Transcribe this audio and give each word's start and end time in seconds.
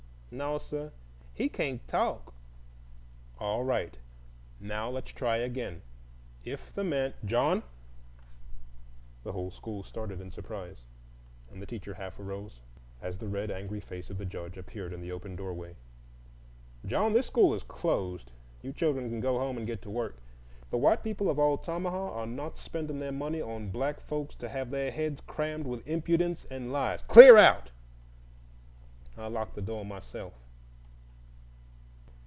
"Naw, 0.33 0.59
suh, 0.59 0.91
he 1.33 1.49
cain't 1.49 1.85
talk." 1.89 2.33
"All 3.37 3.65
right; 3.65 3.97
now 4.61 4.89
let's 4.89 5.11
try 5.11 5.35
again: 5.35 5.81
'If 6.45 6.71
the 6.73 6.85
man—' 6.85 7.13
"John!" 7.25 7.63
The 9.23 9.33
whole 9.33 9.51
school 9.51 9.83
started 9.83 10.21
in 10.21 10.31
surprise, 10.31 10.85
and 11.51 11.61
the 11.61 11.65
teacher 11.65 11.95
half 11.95 12.17
arose, 12.17 12.61
as 13.01 13.17
the 13.17 13.27
red, 13.27 13.51
angry 13.51 13.81
face 13.81 14.09
of 14.09 14.17
the 14.17 14.25
Judge 14.25 14.57
appeared 14.57 14.93
in 14.93 15.01
the 15.01 15.11
open 15.11 15.35
doorway. 15.35 15.75
"John, 16.85 17.11
this 17.11 17.27
school 17.27 17.53
is 17.53 17.63
closed. 17.65 18.31
You 18.61 18.71
children 18.71 19.09
can 19.09 19.19
go 19.19 19.37
home 19.37 19.57
and 19.57 19.67
get 19.67 19.81
to 19.81 19.89
work. 19.89 20.15
The 20.69 20.77
white 20.77 21.03
people 21.03 21.29
of 21.29 21.39
Altamaha 21.39 22.13
are 22.17 22.25
not 22.25 22.57
spending 22.57 22.99
their 23.01 23.11
money 23.11 23.41
on 23.41 23.69
black 23.69 23.99
folks 23.99 24.35
to 24.35 24.47
have 24.47 24.71
their 24.71 24.91
heads 24.91 25.19
crammed 25.27 25.67
with 25.67 25.85
impudence 25.85 26.45
and 26.49 26.71
lies. 26.71 27.03
Clear 27.03 27.35
out! 27.35 27.71
I'll 29.17 29.29
lock 29.29 29.53
the 29.55 29.61
door 29.61 29.83
myself." 29.85 30.33